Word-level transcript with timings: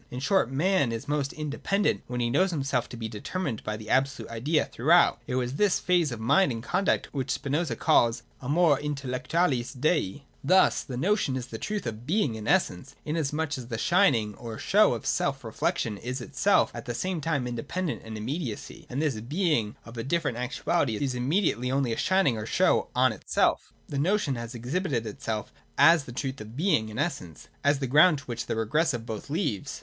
In 0.09 0.19
short, 0.19 0.49
man 0.49 0.91
is 0.91 1.07
most 1.07 1.31
independent 1.31 2.01
when 2.07 2.19
he 2.21 2.31
knows 2.31 2.49
himself 2.49 2.89
to 2.89 2.97
be 2.97 3.07
determined 3.07 3.63
by 3.63 3.77
the 3.77 3.91
absolute 3.91 4.31
idea 4.31 4.65
throughout. 4.65 5.21
It 5.27 5.35
was 5.35 5.57
this 5.57 5.77
phase 5.77 6.11
of 6.11 6.19
mind 6.19 6.51
and 6.51 6.63
conduct 6.63 7.13
which 7.13 7.29
Spinoza 7.29 7.75
called 7.75 8.23
Amor 8.41 8.77
intellectualis 8.79 9.79
Dei. 9.79 10.23
159.J 10.23 10.23
Thus 10.43 10.81
the 10.81 10.97
Notion 10.97 11.35
is 11.35 11.45
the 11.45 11.59
truth 11.59 11.85
of 11.85 12.07
Being 12.07 12.35
and 12.35 12.47
Essence, 12.47 12.95
inasmuch 13.05 13.59
as 13.59 13.67
the 13.67 13.77
shining 13.77 14.33
or 14.37 14.57
show 14.57 14.95
of 14.95 15.05
self 15.05 15.43
reflection 15.43 15.99
is 15.99 16.19
itself 16.19 16.71
at 16.73 16.85
the 16.85 16.95
same 16.95 17.21
time 17.21 17.45
independent 17.45 18.01
im 18.03 18.15
mediacy, 18.25 18.87
and 18.89 18.99
this 18.99 19.19
being 19.19 19.75
of 19.85 19.99
a 19.99 20.03
different 20.03 20.35
actuality 20.39 20.95
is 20.95 21.13
im 21.13 21.29
mediately 21.29 21.69
only 21.69 21.93
a 21.93 21.95
shining 21.97 22.39
or 22.39 22.47
show 22.47 22.87
on 22.95 23.13
itself. 23.13 23.71
The 23.87 23.99
Notion 23.99 24.33
has 24.33 24.55
exhibited 24.55 25.05
itself 25.05 25.53
as 25.77 26.05
the 26.05 26.11
truth 26.11 26.41
of 26.41 26.57
Being 26.57 26.89
and 26.89 26.99
Essence, 26.99 27.49
as 27.63 27.77
the 27.77 27.85
ground 27.85 28.17
to 28.17 28.23
which 28.25 28.47
the 28.47 28.55
regress 28.55 28.95
of 28.95 29.05
both 29.05 29.29
leads. 29.29 29.79